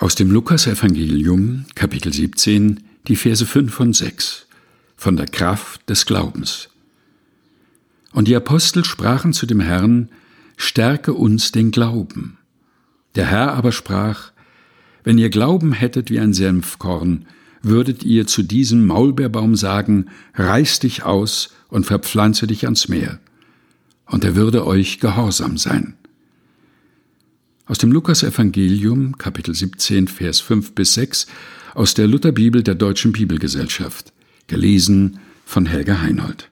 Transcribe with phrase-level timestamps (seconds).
[0.00, 4.46] Aus dem Lukasevangelium, Kapitel 17, die Verse 5 und 6,
[4.96, 6.68] von der Kraft des Glaubens.
[8.12, 10.08] Und die Apostel sprachen zu dem Herrn,
[10.56, 12.38] Stärke uns den Glauben.
[13.16, 14.30] Der Herr aber sprach,
[15.02, 17.26] Wenn ihr Glauben hättet wie ein Senfkorn,
[17.62, 23.18] würdet ihr zu diesem Maulbeerbaum sagen, Reiß dich aus und verpflanze dich ans Meer,
[24.06, 25.97] und er würde euch gehorsam sein.
[27.68, 31.26] Aus dem Lukas-Evangelium, Kapitel 17, Vers 5 bis 6,
[31.74, 34.14] aus der Lutherbibel der Deutschen Bibelgesellschaft.
[34.46, 36.46] Gelesen von Helga Heinold.